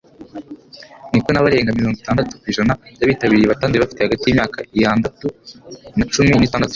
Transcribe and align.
Niko 1.11 1.29
nabarenga 1.31 1.75
mirongo 1.77 1.95
itandatu 1.99 2.31
ku 2.41 2.45
ijana 2.51 2.73
byabitabiriye 2.95 3.47
batanduye 3.51 3.81
bafite 3.81 4.01
hagati 4.01 4.23
yimyaka 4.25 4.57
iandatu 4.77 5.27
na 5.97 6.05
cumi 6.13 6.31
n’itandatu 6.35 6.69